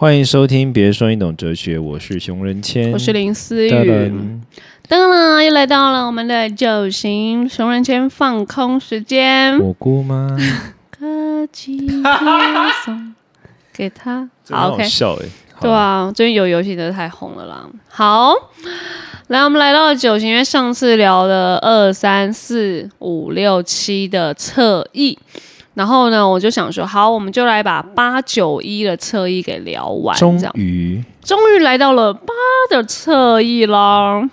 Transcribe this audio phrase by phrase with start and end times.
[0.00, 4.12] 欢迎收听，别说你懂哲学，我是熊仁谦，我是林思噔雨。
[4.88, 9.58] 噔噔，又来到了我们的九型熊人间放空时间。
[9.58, 10.36] 我姑妈，
[10.88, 11.98] 歌姬贴
[12.84, 13.12] 送
[13.72, 14.30] 给他。
[14.48, 17.68] 好笑哎，好对，啊，最近有游戏真的太红了啦。
[17.88, 18.32] 好，
[19.26, 25.18] 来，我们来到了九型，因为上次聊了二三四五六七的侧翼，
[25.78, 32.34] 然后呢，我就想说，好，我们就来把八九一的侧翼给聊完，终于终于来到了八
[32.68, 34.28] 的侧翼啦。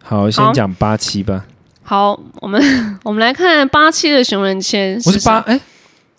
[0.00, 1.44] 好，先讲八七吧。
[1.82, 2.62] 好，我们
[3.02, 5.60] 我们来看八七的熊人签，我是八，哎，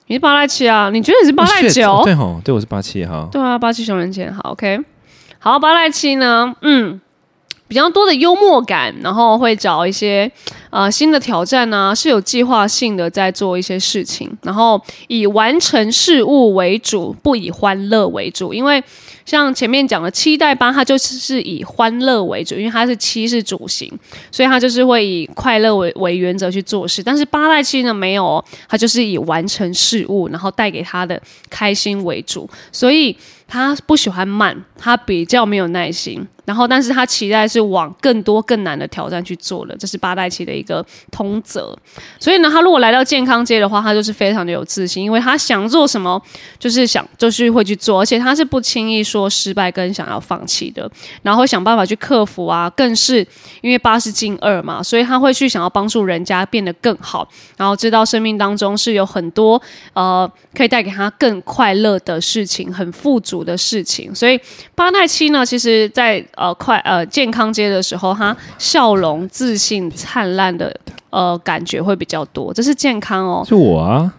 [0.08, 0.90] 你是八赖七啊？
[0.92, 2.02] 你觉得你是八赖 Oh, shit，九？
[2.04, 4.82] 对吼，对我是八七，哈，对啊，八七熊人签，好，OK。
[5.40, 7.00] 好，八赖七呢，嗯，
[7.68, 10.32] 比较多的幽默感，然后会找一些
[10.70, 18.84] 呃新的挑战啊，是有计划性的在做一些事情，然后以完成事物为主，不以欢乐为主，因为。
[19.28, 23.92] 像前面讲的七代八，它就是是以欢乐为主，因为它是七是主型，
[24.32, 27.04] 所以它就是会以快乐为为原则去做事。
[27.04, 33.14] 但是八代七呢，没有哦，它就是以完成事物，然后带给他的开心为主，所以
[33.46, 36.26] 他不喜欢慢，他比较没有耐心。
[36.48, 41.78] 然后，但是他期待是往更多更难的挑战去做了，这是八代七的一个通则。
[42.18, 46.22] 所以呢，他如果来到健康街的话，他就是非常的有自信，因为他想做什么，
[46.58, 50.90] 就是想就是会去做，而且他是不轻易说失败跟想要放弃的，
[51.22, 52.70] 然后会想办法去克服啊。
[52.78, 53.28] 更是
[53.60, 64.16] 因为八是进二嘛，所以他会去想要帮助人家变得更好，然后知道生命当中是有很多呃可以带给他更快乐的事情，很富足的事情。
[64.16, 64.40] 所以
[64.76, 70.74] 八代七呢，其实在呃快呃健康街的时候，他笑容、自信、灿烂的
[71.10, 73.44] 呃感觉会比较多，这是健康哦。
[73.48, 74.14] 是我啊，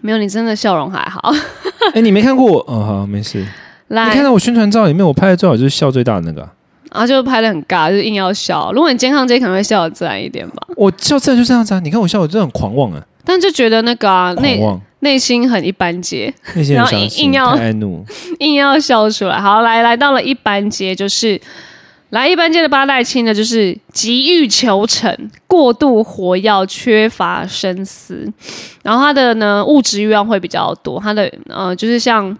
[0.00, 1.32] 没有你真的笑容还好。
[1.94, 2.58] 哎，你没看过我？
[2.66, 3.46] 哦，好，没事。
[3.88, 6.50] 你看，到我宣传照里面，我拍的最好就是笑最大的那个啊，
[6.90, 8.72] 然后就拍的很尬，就是硬要笑。
[8.72, 11.80] 如果你健康街可能会笑的自然一点吧，我笑自然就这样子啊。
[11.80, 17.56] 你看我笑，我真的很狂妄啊，但就觉得那个啊狂内心很一般街，那些人然后，硬硬要。
[18.40, 19.40] 硬要笑出来。
[19.40, 21.40] 好，来来到了一般街，就是
[22.10, 25.16] 来一般街的八代亲呢，就是急于求成、
[25.46, 28.30] 过度活跃、缺乏深思，
[28.82, 32.36] 然后他的呢物质欲望会比较多，他的呃就是像。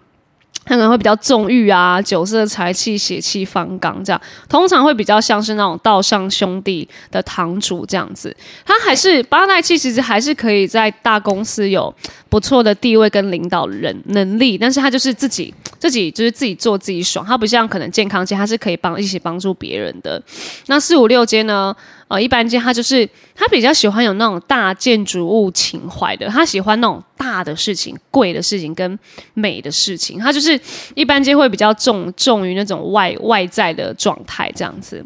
[0.66, 8.37] 可能会比较纵欲啊，酒色财气、血气方刚这样，通常会比较像是那种道上兄弟的堂主这样子。
[8.65, 11.94] 他还是八代气，其实还是可以在大公司有
[12.28, 20.21] 不错的地位跟领导人能力，但是他就是自己 自己就是自己做自己爽，他不像可能健康街，他是可以帮一起帮助别人的。
[20.66, 21.75] 那四五六街呢？
[22.09, 28.99] 呃，一般街他就是他比较喜欢有那种大建筑物情怀的，他喜欢那种大的事情、贵的事情跟
[29.34, 30.59] 美的事情，他就是
[30.94, 35.05] 一般街会比较重重于那种外外在的状态这样子。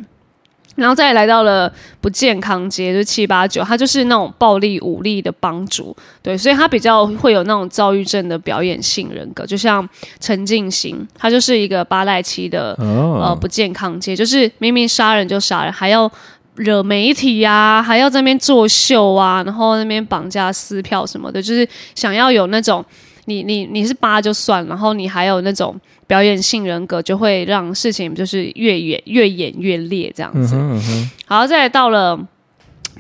[0.77, 9.87] 然后再来到了不健康街，就是七八九，他就是那种暴力武力的帮主，对，所以他比较会有那种躁郁症的表演性人格，就像
[10.21, 16.11] 陈进行，他就是一个八代七的呃哦，不健康街，就是明明杀人就杀人，还要
[16.61, 22.85] 惹媒体呀、还要在那边作秀啊，然后那边绑架撕票什么的，就是想要有那种
[23.25, 25.75] 你你你是八就算，然后你还有那种
[26.07, 30.55] 表演性人格，就会让事情就是越演越演越烈这样子。
[30.55, 32.19] 嗯哼嗯哼，好，再来到了。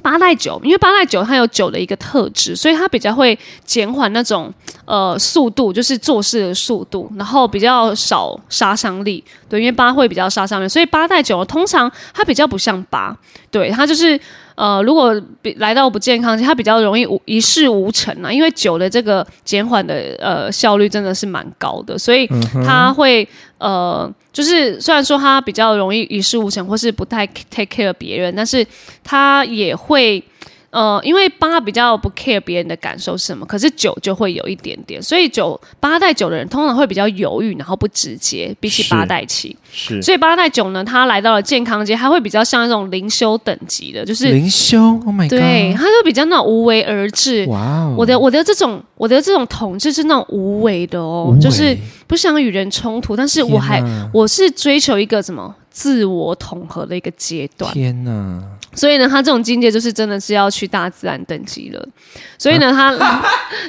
[0.02, 4.52] 八代九，因为八代九它有九的一个特质，所以它比较会减缓那种
[4.86, 9.22] 呃速度，就是做事的速度，然后比较少杀伤力。
[9.48, 13.14] 对，因为八会比较杀伤力，所以八代九通常它比较不像八，
[13.50, 14.18] 对，它就是
[14.60, 22.28] 呃，如果比来到不健康，它比较容易无一事无成啊，因为酒的这个减缓的呃效率真的是蛮高的，所以
[22.66, 23.26] 它会
[23.56, 28.66] 呃，就是虽然说它比较容易一事无成，或是不太 take care 别人，但是
[29.02, 30.22] 它也会。
[30.70, 39.56] 呃，因为八比较不 care 别人的感受是什么，可是九就会有一点点，所以九八代九的人通常会比较犹豫，然后不直接，比起是八代七。
[39.72, 47.44] 是所以八代九呢，他来到了健康街，他会比较像那种灵修等级的，就是灵修，Oh my god，对，他就比较那种无为而治。
[47.46, 51.76] 哇哦，我的我的这种我的这种统治是那种无为的哦，就是
[52.06, 53.82] 不想与人冲突，但是我还
[54.12, 57.72] 我是追求一个什么自我统合的一个阶段。
[57.72, 58.42] 天哪，
[58.74, 61.88] 所以呢，他这种境界就是真的是要去大自然等级了。
[62.36, 62.92] 所以呢， 他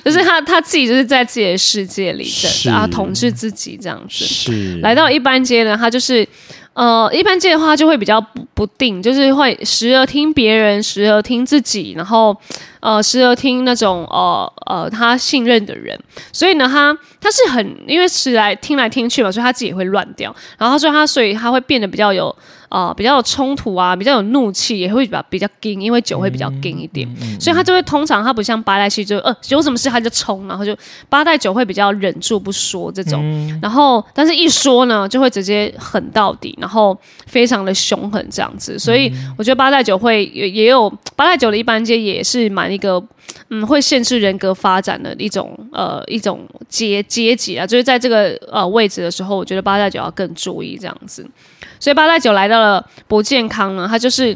[0.04, 2.28] 就是他他自己就是在自己的世界里
[2.66, 4.26] 然后统治自己这样子。
[4.26, 6.28] 是来到一般阶呢，他就是
[6.74, 12.36] 呃，一般界的话就会比较不不定，就是会时而听别人，时而听自己，然后
[12.80, 16.00] 呃，时而听那种呃呃他信任的人，
[16.32, 22.36] 所以呢，他他是很因为时来听来听去嘛，所以他自己会乱掉，然后他说他所以他会变得比较有。
[22.72, 27.06] 啊，比较有冲突啊，比较有怒气，也会比较比较硬，因为酒会比较硬一点，
[27.38, 30.74] 所以他就会通常他不像八代七，就呃有什么事他就冲，然后就
[31.10, 33.22] 八代酒会比较忍住不说这种，
[33.62, 43.04] 然后但是一说呢，就会直接狠到底，然后非常的凶狠这样子，所以我觉得八代酒会也也有八代酒的一般阶也是蛮一个
[43.50, 51.28] 嗯会限制人格发展的一种呃一种阶阶级啊，就是在这个呃位置的时候，我觉得八代酒要更注意这样子。
[51.80, 54.30] 所以八代酒来到了不健康呢，他就是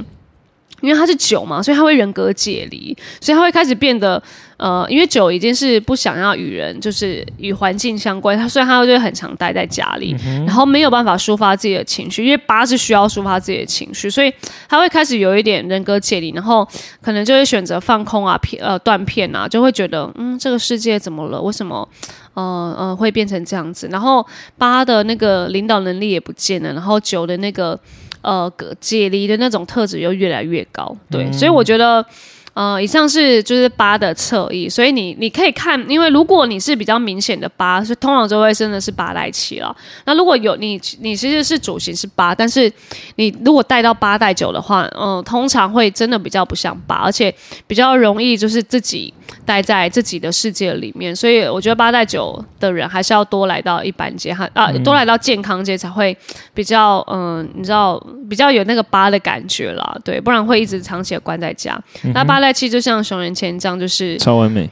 [0.82, 4.22] 因为他是酒嘛，所以他会人格解离，所以他会开始变得
[4.58, 14.32] 呃，因为酒已经是不想要与人，就是与环境相关，他所以他就会很常待在家里，然后没有办法抒发自己的情绪，因为八是需要抒发自己的情绪，所以
[14.68, 16.68] 他会开始有一点人格解离，然后
[17.02, 21.42] 可能就会选择放空啊，片呃断片啊，就会觉得嗯，这个世界怎么了？
[21.42, 21.88] 为什么？
[22.36, 24.26] 呃呃，会变成这样子，然后
[24.58, 27.80] 八的那个领导能力也不见了，然后九的那个
[28.26, 28.52] 呃
[28.82, 32.06] 解离的那种特质又越来越高，对，所以我觉得。
[32.56, 39.76] 呃，以上是就是八的侧翼，所以你你可以看，因为如果你是比较明显的八，是通常就会真的是八带七了。
[40.06, 42.72] 那如果有你你其实是主型是八，但是
[43.18, 47.36] 你如果带到八带九的话，嗯，通常会真的比较不像八，而且
[47.68, 49.14] 比较容易就是自己
[49.46, 51.14] 待在自己的世界里面。
[51.14, 56.18] 所以我觉得八带九的人还是要多来到一般街哈啊，多来到健康街才会
[56.54, 61.78] 比较嗯，你知道比较有那个八的感觉啦，对，不然会一直长期的关在家。
[62.14, 62.45] 那八。
[62.46, 64.70] 代气就像熊仁谦这样，就是超完美。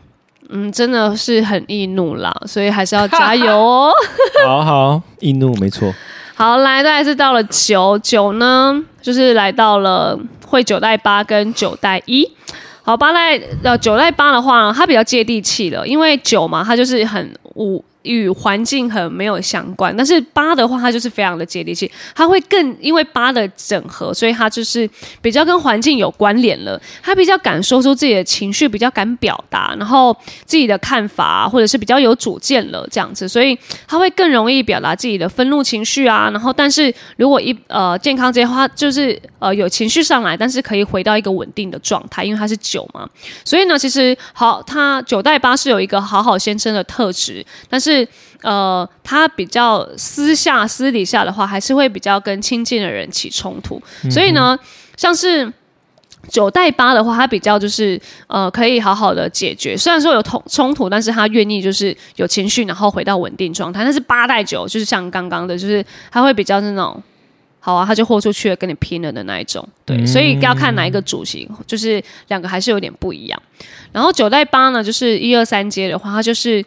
[0.49, 3.91] 嗯，真的是很易怒啦，所以还是要加油哦。
[4.45, 5.91] 好好，易怒没错。
[6.35, 12.29] 好，来，再是到了九九呢，就是来到了会九代八跟九代一。
[12.83, 17.83] 好，八代呃九代八的话，它比较接地气了，因为九嘛，它就是很五。
[18.03, 24.89] 与环境很没有相关，但是八的话，它就是非常的接地气，它会更因为八的整合，所以它就是
[25.21, 26.79] 比较跟环境有关联了。
[27.01, 30.15] 他比较敢说出自己的情绪，比较敢表达，然后
[30.45, 33.57] 自己的看法，或者是比较有主见了这样子，所以
[33.87, 36.29] 他会更容易表达自己的愤怒情绪啊。
[36.29, 43.09] 然后，但是如果一呃健康这些话，就是呃有情绪上来，但是可以回到一个稳定的状态，因为它是九嘛。
[43.45, 47.92] 所以呢，其实好，他九代八是有一个好好先生的特质，但是。
[47.93, 48.07] 是
[48.41, 53.81] 呃，他比较私下、私底下的话，还是会比较跟亲近的人起冲突。
[54.09, 54.57] 所以呢，
[54.97, 55.51] 像是
[56.29, 59.77] 九代八的话，他比较就是呃，可以好好的解决。
[59.77, 63.83] 虽然说有冲冲突，但是他愿意就是有情绪，然后回到稳定状态。
[63.83, 67.01] 但是八代九就是像刚刚的，就是他会比较那种
[67.59, 69.65] 好啊，他就豁出去了，跟你拼了的那一种。
[69.85, 73.41] 对，所以要看哪一个主型，就是两个还是有点不一样。
[73.91, 76.63] 然后九代八呢，就是一二三阶的话，它就是。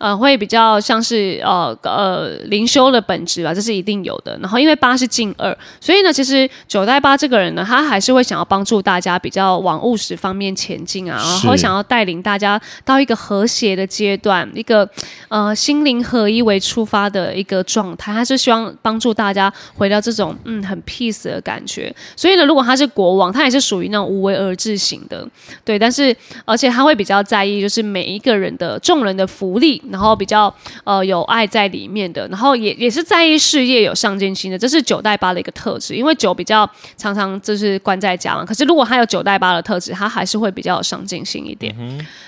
[0.00, 4.34] 呃，会比较像是呃呃灵修的本质吧，这是一定有的。
[4.40, 14.88] 然后因为八是进二，所以呢，其实九代八这个人呢，他还是会想要帮助大家比较往务实方面前进啊，然后想要带领大家到一个和谐的阶段，一个
[15.28, 21.94] 呃心灵合一为出发的一个状态，他是希望帮助大家回到这种嗯很 peace 的感觉。
[22.16, 25.28] 所以呢，如果他是国王，他也是属于那种无为而治型的，
[25.62, 25.78] 对。
[25.78, 29.80] 但是而且他会比较在意，就是每一个人的众人的福利。
[29.90, 30.52] 然后比较
[30.84, 35.94] 呃有爱在里面的，然后也也是在意事业有上进心的，这是九代八的一个特质。
[35.94, 41.74] 因为九比较常常就是关在家嘛，可是如果他有九代八的特质，他还是会比较有上进心一点。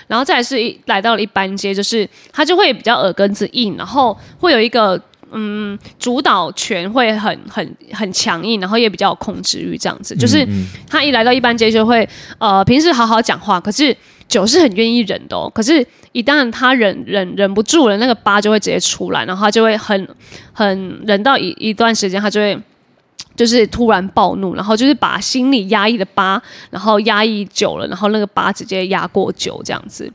[0.07, 4.99] 然后再是一来到了一般阶，就是他就会比较耳根子硬，然后会有一个
[5.33, 10.15] 嗯主导权会很很很强硬，然后也比较有控制欲这样子。
[10.15, 10.47] 就是
[10.87, 13.95] 他一来到一般街就会呃平时好好讲话，可是。
[14.29, 20.07] 酒是很愿意忍的哦，可是，一旦他忍忍忍不住了，那个疤就会直接出来，然后他就会很
[20.53, 22.57] 很忍到一一段时间，他就会
[23.35, 30.11] 就是突然暴怒，然后就是把心里压抑的疤，然后压抑久了，然后那个疤直接压过九这样子。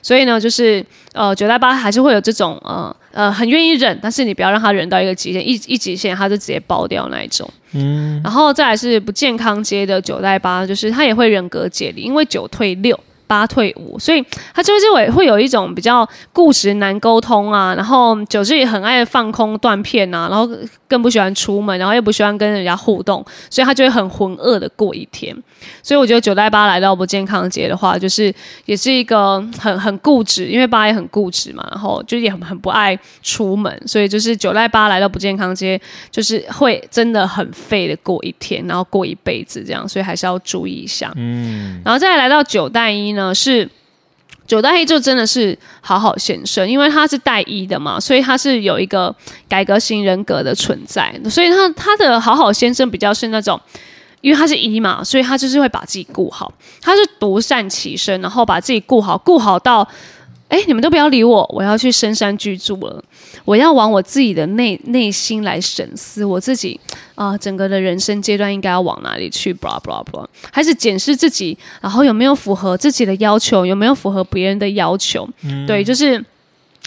[0.00, 7.48] 所以呢，就是呃九代八还是会有这种呃呃很愿意忍，但是你不要让他忍到一个极限，一一极限他就直接爆掉那一种。
[7.72, 12.98] 嗯，然后再来是不健康阶的九代八，就是他也会人格解离，因为九退六。
[13.32, 14.22] 八退五，所以
[14.52, 20.46] 他就是会会有一种比较固执、难沟通啊，然后九是也很爱放空断片啊，然后
[20.86, 25.34] 更不喜欢出门，然后又不喜欢跟人家互动，所以他就会很浑噩的过一天。
[25.82, 28.34] 所以我觉得九代八来到不健康节的话，就是
[28.66, 41.12] 也是一个很很固执，因为八也很固执嘛，然后就也很很不爱出门，所以就是九代八来到不健康节，就是会真的很废的过一天，然后过一辈子这样，所以还是要注意一下。
[41.16, 43.68] 嗯，然后再来到九代一呢，是
[44.46, 49.14] 九代一就真的是好好先生，因为他是带一的嘛，所以他是有一个
[49.48, 53.60] 改革型人格的存在，所以他他的好好先生比较是那种。
[54.22, 59.84] 因为他是一嘛，所以他就是会把自己顾好，他是独善其身，然后把自己顾好，顾好到，
[60.52, 63.02] 哎，你们都不要理我，我要去深山居住了，
[63.46, 66.78] 我要往我自己的内内心来审思，我自己
[67.14, 75.26] 啊，整个的人生阶段应该要往哪里去，blah blah blah，开始检视自己，然后有没有符合自己的要求，有没有符合别人的要求，
[75.66, 76.22] 对，就是。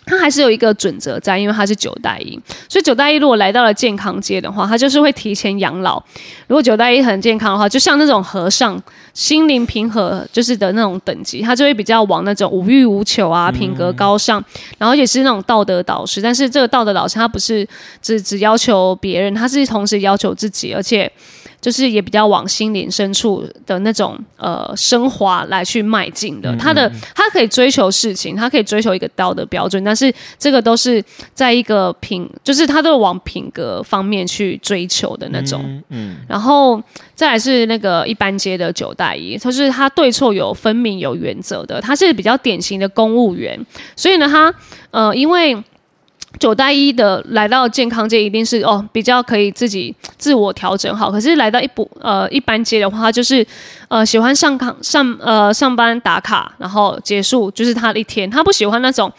[0.07, 5.97] 他还是有一个准则在，因为他是九代一，所以九代一如果来到了健康阶的话，他就是会提前养老。
[6.45, 8.79] 如果九代一很健康的话，就像那种和尚，
[9.15, 14.43] 心灵平和就是的那种等级，他就会比较往那种无欲无求啊，品格高尚，
[14.77, 16.21] 然后也是那种道德导师。
[16.21, 17.67] 但是这个道德导师他不是
[17.99, 21.11] 只只要求别人，他是同时要求自己，而且。
[21.61, 31.03] 就是也比较往心灵深处的那种呃升华来去迈进的，他的他可以追求事情，他可以追求一个道德标准，但是这个都是
[31.33, 35.81] 在一个品，就是他都往品格方面去追求的那种。
[35.89, 36.79] 嗯，然后
[37.15, 43.59] 再来是那个一般阶的九代一，就是他对错有分明、有原则的，他是比较典型的公务员，
[43.95, 44.53] 所以呢，他
[44.91, 45.55] 呃因为。
[46.37, 51.09] 九代一的来到健康界，一定是哦比较可以自己自我调整好。
[51.09, 53.45] 可是来到一补呃一般阶的话，就是
[53.87, 58.29] 呃喜欢上康上呃上班打卡，然后结束就是他的一天。
[58.29, 59.09] 他不喜欢那种。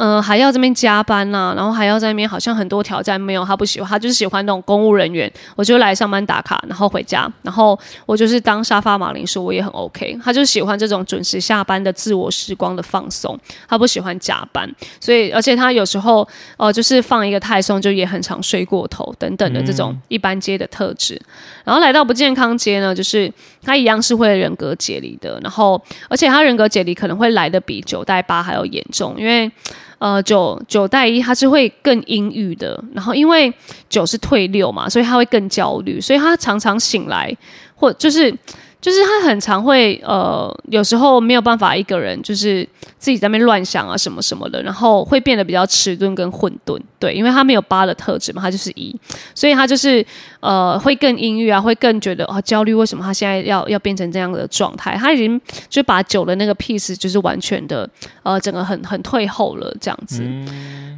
[0.00, 5.28] 嗯，还要这边加班呐，然后还要在那边，好像很多挑战没有他不喜欢，他就是喜欢那种公务人员。
[5.56, 7.76] 我就来上班打卡，然后回家，然后
[8.06, 10.16] 我就是当沙发马铃薯，我也很 OK。
[10.22, 13.36] 他就喜欢这种准时下班的自我时光的放松，
[13.68, 16.26] 他不喜欢加班，所以而且他有时候
[16.58, 21.20] 呃就是放一个太松，就也很常睡过头等等的这种一般街的特质。
[21.64, 23.28] 然后来到不健康街呢，就是
[23.64, 29.50] 他一样是会人格解离的，然后而且他人格解离可能会来的比九代八还要严重，因为。
[29.98, 33.52] 呃，九九代一他是会更阴郁的，然后因为
[33.88, 37.36] 九是退六嘛，所以他会更焦虑，所以他常常醒来
[37.74, 38.34] 或就是。
[38.80, 42.66] 就是他很常会呃，有时候没有办法一个人，就是
[42.96, 48.94] 自己在那边乱想啊什么什么的，然后会变得比较迟钝跟混沌，对，因为他没有八的特质嘛，他就是一，
[49.34, 50.04] 所以他就是
[50.38, 54.96] 呃会更阴郁啊，会更觉得啊焦虑，为什么他现在要要变成这样的状态？
[54.96, 57.88] 他已经就把九的那个 piece 就是完全的
[58.22, 60.22] 呃整个很很退后了这样子，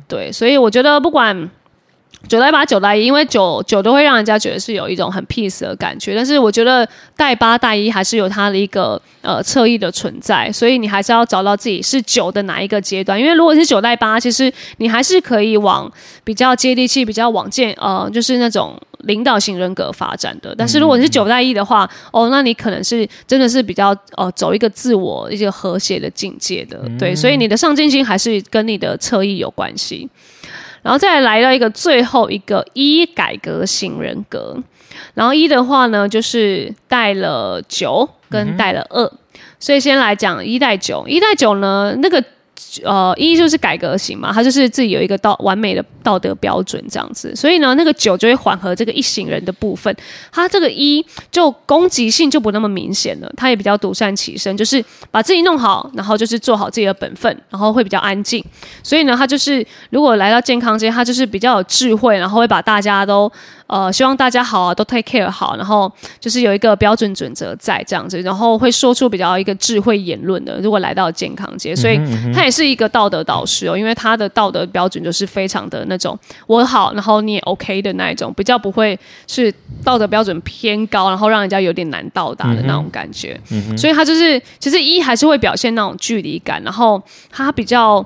[0.06, 1.50] 对，所以我觉得不管。
[2.28, 6.86] 九代八九代一，因为九九都会让人家觉得是有一种很 peace 的感觉，但是我觉得
[7.16, 13.18] 代八代一还是有它的一个呃侧翼的存在，所以你还是要找到自己是九的哪一个阶段。
[13.18, 15.90] 因为如果是九代八，其实你还是可以往
[16.22, 20.54] 比较接地气、比较往见呃，就是那种领导型人格发展的。
[20.56, 30.08] 但是如果你是九代一的话，哦，那你可能是真的是比较呃走一个自我一个和谐的境界的，对，所以你的上进心还是跟你的侧翼有关系。
[30.82, 34.56] 然后再来到一个最后一个一改革型人格，
[35.14, 39.12] 然后一的话呢，就是带了九跟带了二，
[39.58, 42.22] 所以先来讲一带九，一带九呢那个。
[42.84, 49.94] 呃，一就是改革型嘛，他就是自己有一个道完美的道德标准这样子，所以呢，那个九就会缓和这个一行人的部分，
[50.30, 58.44] 他这个一就攻击性就不那么明显了，他也比较独善其身，就是把自己弄好，然后就是做好自己的本分，然后会比较安静，
[58.82, 63.30] 所以呢，他就是如果来到健康街，他就是比较有智慧，然后会把大家都。
[63.70, 70.58] 呃，希望大家好啊，都 take care 好，然后就是有一个标准准则在这样子，然后会说出比较一个智慧言论的。
[70.60, 71.96] 如果来到健康界，所以
[72.34, 78.98] 他也是一个道德导师哦，因为他的道德标准就是非常的那种我好，然后你也 OK 的那一种，比较不会
[79.28, 83.40] 是道德标准偏高，然后让人家有点难到达的那种感觉。
[83.78, 87.00] 所以他就是其实一还是会表现那种距离感，然后
[87.30, 88.04] 他比较。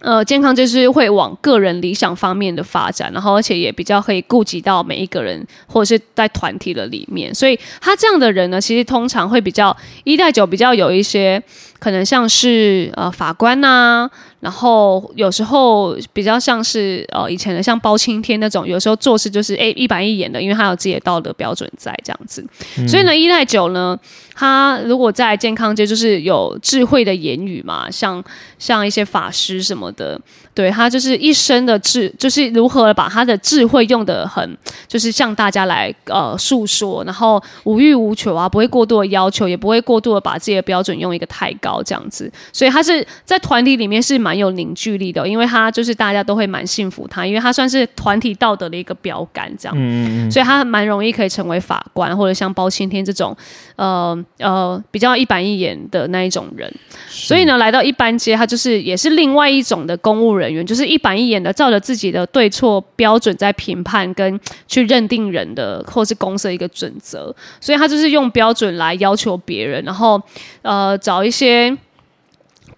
[0.00, 7.34] 呃，健康就是会往个人理想方面的发展，然后而且也比较可以顾及到每一个人，或者是在团体的里面。
[7.34, 11.42] 所以他这样的人呢，其实通常会比较一代九比较有一些
[11.80, 14.08] 可能像是呃法官呐、
[14.38, 22.46] 然后有时候比较像是呃以前的像包青天那种，有时候做事就是诶一板一眼的，因为他有自己的道德标准在这样子。
[22.86, 23.98] 所以呢，依赖九呢，
[24.34, 28.22] 他如果在健康界就是有智慧的言语嘛，像
[28.58, 30.20] 像一些法师什么的，
[30.54, 34.56] 对他就是一生的智，就是如何把他的智慧用的很，
[34.86, 42.30] 就是向大家来呃诉说，然后无欲无求啊，不会过度的要求，也不会过度的把自己的标准用一个太高这样子。
[42.52, 49.76] 所以他是在团体里面是蛮有凝聚力的，因为他就是大家都会蛮信服他，因为他算是团体道德的一个标杆这样。
[49.78, 53.36] 嗯所以他蛮容易可以成为法官，或者像包青天这种，
[53.76, 56.72] 呃呃比较一板一眼的那一种人。
[57.08, 67.34] 所以呢，来到一般街，他就是也是另外一种的公务人员，就是一板一眼的照着自己的对错标准在评判跟去认定人的，或是公司的一个准则。
[67.60, 70.20] 所以他就是用标准来要求别人，然后
[70.62, 71.59] 呃找一些。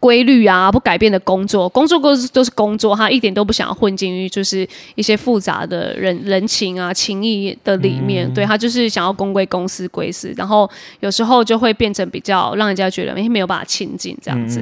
[0.01, 8.29] 规律啊，不改变的工作，工作都是都是工作，他一点都不想要混进于就是一些复杂的人人情啊、情谊的里面。
[8.35, 10.69] 对他就是想要公归公，私归私，然后
[11.01, 14.61] 有时候就会变成比较让人家觉得没没有办法亲近这样子。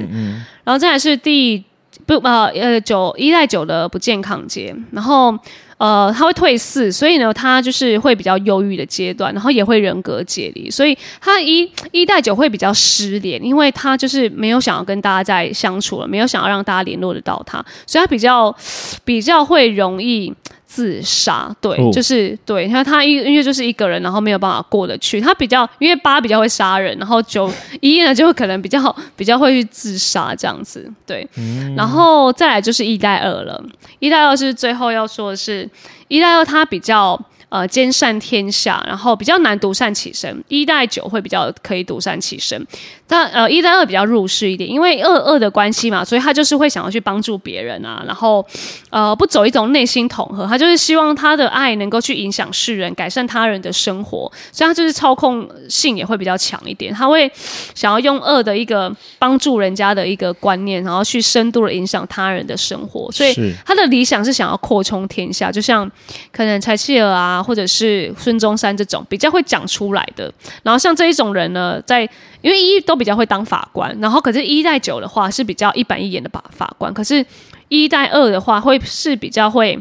[0.63, 1.63] 然后再来是第
[2.05, 5.35] 不呃呃九一代九的不健康节，然后。
[5.81, 18.55] 呃，他会退四，所以呢，他就是会比较忧郁的阶段，然后也会人格解离，所以他一一代九会比较失联，因为他就是没有想要跟大家再相处了，没有想要让大家联络得到他，所以他比较
[19.03, 20.31] 比较会容易。
[20.73, 25.19] 自杀，对，就是对，他他因因为就是一个人，然后没有办法过得去。
[25.19, 31.27] 他比较因为八比较会杀人，然后九一呢就可能比较比较会去自杀这样子，对。
[31.75, 33.61] 然后再来就是一代二了，
[33.99, 35.69] 一代二是最后要说的是，
[36.07, 37.19] 一代二他比较。
[37.51, 40.41] 呃，兼善天下，然后比较难独善其身。
[40.47, 42.65] 一代九会比较可以独善其身，
[43.05, 48.45] 但呃，一代二比较入世一点，因为二二的关系嘛，所以他就是会想要去帮助别人啊，然后
[48.89, 57.29] 呃，不走一种内心统合，他就是希望他的爱能够去影响世人，改善他人的生活，所以他就是操控性也会比较强一点，他会
[57.75, 58.89] 想要用二的一个
[59.19, 65.85] 帮助人家的一个观念，然后去深度的影响他人的生活，所以他的理想是想要扩充天下，就像
[66.31, 67.40] 可能柴契尔啊。
[67.43, 70.31] 或者是孙中山这种比较会讲出来的，
[70.63, 72.01] 然后像这一种人呢，在
[72.41, 77.25] 因为一都比较会当法官，然后可是一代九的话是比较一板一眼的法法官，可是
[77.67, 79.77] 一代二的话会是比较会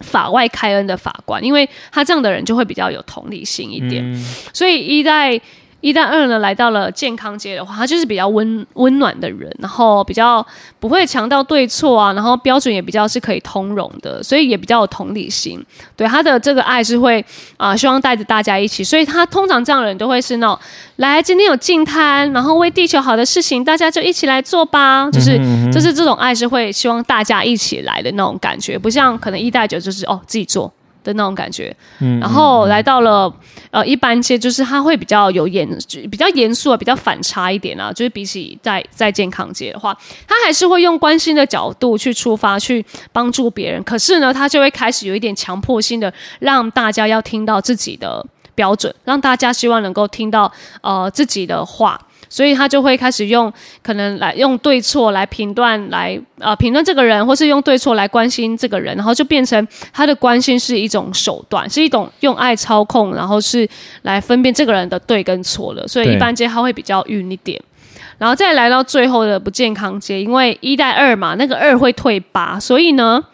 [0.00, 5.40] 法外开恩的法官，因为他这样的人就会比较有同理心一点，所以一代。
[5.80, 10.44] 一旦二呢来到了健康街的话，他就是比较温温暖的人，然后比较
[10.80, 15.64] 不会强调对错啊，然后标准也比较是可以通融的，所以也比较有同理心。
[15.96, 17.24] 对他的这个爱是会
[17.56, 20.58] 啊，希望带着大家一起，所以他通常这样的人都会是那种
[20.96, 25.08] 来今天有净滩，然后为地球好的事情，大家就一起来做吧。
[25.12, 25.38] 就是
[25.72, 30.72] 就是这种爱是会希望大家一起来的那种感觉，不像可能一代九就是哦自己做。
[31.08, 31.74] 的那种感觉，
[32.20, 33.32] 然后来到了
[33.70, 35.66] 呃一般街，就是他会比较有严，
[36.10, 37.90] 比较严肃啊，比较反差一点啊。
[37.90, 43.82] 就是比起在在健康街的话，他还是会用关心的角度去出发，去帮助别人。
[43.84, 51.98] 可是呢，他就会开始有一点强迫性的，让大家要听到自己的标准，让大家希望能够听到呃自己的话。
[52.28, 63.68] 所以他就会开始用可能来用对错来评断，来呃评论这个人，或是用对错来关心这个人，然后就变成他的关心是一种手段，是一种用爱操控，然后是
[64.02, 65.86] 来分辨这个人的对跟错了。
[65.88, 67.60] 所以一般街他会比较晕一点，
[68.18, 73.24] 然后再来到最后的不健康街，因为一代二嘛，那个二会退八，所以呢。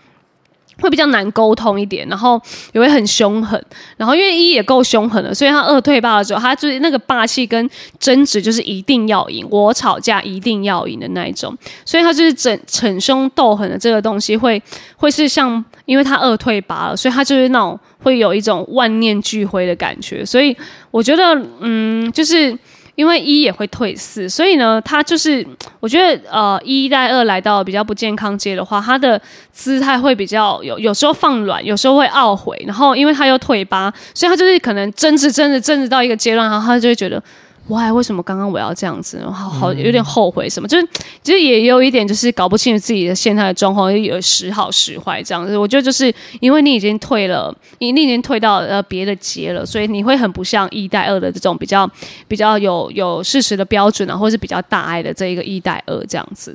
[0.81, 2.41] 会比较难沟通一点，然后
[2.73, 3.63] 也会很凶狠，
[3.97, 14.61] 然后因为一也够凶狠了，所以他二退霸的时候，他就是那个霸气跟争执就是一定要赢，我吵架一定要赢的那一种，所以他就是整逞凶斗狠的这个东西会
[14.97, 20.57] 会是像，因为他二退八了，所以他就是那种会有一种万念俱灰的感觉，所以
[20.91, 22.57] 我觉得嗯，就是。
[22.95, 25.47] 因为一也会退四，所以呢，他就是
[25.81, 29.21] 我觉得呃，一带二来到比较不健康阶的话，他的
[29.53, 37.23] 姿态会比较有，有时候放软，有时候会懊悔，然后因为他又退八，所以他就是可能争执争执争执到一个阶段，然后他就会觉得。
[37.67, 39.25] Why 为什么刚刚我要这样子？
[39.27, 40.69] 好好有点后悔什么？
[40.69, 40.87] 就是
[41.23, 45.57] 其实也有一点，就是搞不清楚自己的现在的状况，有时好时坏这样子。
[45.57, 51.91] 我觉得就是因为你已经退了，你你已经退到呃别的节了，所以你会很不像一代二的这种比较
[52.29, 56.55] 比较有有事实的标准啊，或是比较大爱的这一个一代二这样子。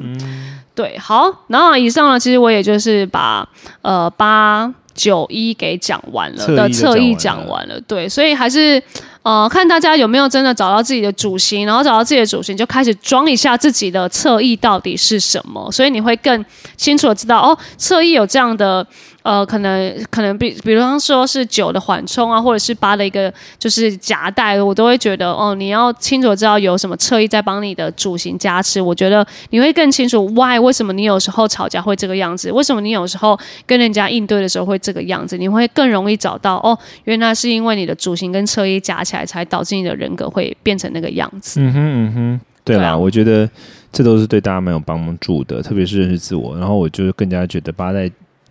[0.76, 3.48] 对，好，然后以上呢，其实我也就是把
[3.82, 8.82] 呃八九一给讲完了的侧翼讲完了，对，所以还是
[9.24, 16.44] 呃，看大家有没有真的找到自己的主心，然后找到自己的主心，就开始装一下自己的侧翼到底是什么，所以你会更
[16.78, 18.86] 清楚的知道哦，侧翼有这样的。
[19.22, 41.60] 呃，可能可能比，比方说是九的缓冲啊，或者是八的一个就是夹带，我都会觉得哦，你要清楚知道有什么侧翼在帮你的主型加持，我觉得你会更清楚 why 为什么你有时候吵架会这个样子，为什么你有时候跟人家应对的时候会这个样子，你会更容易找到哦，原来是因为你的主型跟侧翼夹起来，才导致你的人格会变成那个样子。
[41.60, 43.50] 嗯哼嗯哼，对啦，我觉得
[43.92, 48.10] 这都是对大家蛮有帮助的，特别是认识自我，然后我就更加觉得八代。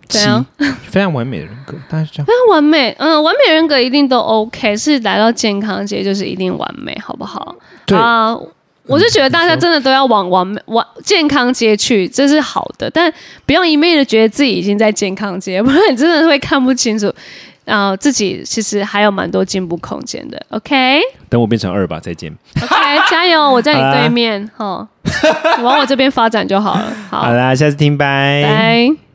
[0.08, 0.44] 对啊，
[0.88, 2.94] 非常完美的人格，但是这样非常完美。
[2.98, 7.54] 嗯，完美人格一定都 OK，是来到健康界就是一定完美，好不好？
[7.94, 8.34] 啊，
[8.86, 13.12] 我就觉得大家真的都要往完美、完健康街去，这是好的，但
[13.44, 17.12] 不要一昧的觉得自己已经在健康街， 不然你真的会看不清楚。
[17.66, 20.42] 啊，自己其实还有蛮多进步空间的。
[20.48, 22.34] OK，等我变成二吧，再见。
[22.62, 22.74] OK，
[23.10, 24.88] 加油，我在你对面，哈，
[25.62, 26.90] 往我这边发展就好了。
[27.10, 29.07] 好，好啦，下次听，拜拜。